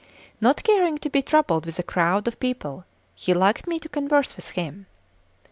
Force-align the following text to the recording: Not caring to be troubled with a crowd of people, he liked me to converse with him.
Not 0.41 0.63
caring 0.63 0.97
to 0.97 1.11
be 1.11 1.21
troubled 1.21 1.63
with 1.67 1.77
a 1.77 1.83
crowd 1.83 2.27
of 2.27 2.39
people, 2.39 2.85
he 3.13 3.35
liked 3.35 3.67
me 3.67 3.77
to 3.81 3.87
converse 3.87 4.35
with 4.35 4.49
him. 4.49 4.87